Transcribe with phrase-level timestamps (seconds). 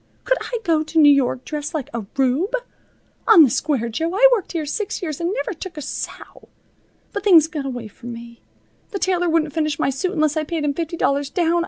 [0.23, 2.55] Could I go to New York dressed like a rube?
[3.27, 6.47] On the square, Jo, I worked here six years and never took a sou.
[7.13, 8.41] But things got away from me.
[8.89, 11.59] The tailor wouldn't finish my suit unless I paid him fifty dollars down.